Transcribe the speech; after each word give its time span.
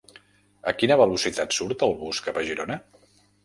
A 0.71 0.73
quina 0.83 0.97
velocitat 1.03 1.55
surt 1.59 1.87
el 1.91 1.95
bus 2.03 2.25
cap 2.29 2.43
a 2.43 2.47
Girona? 2.51 2.83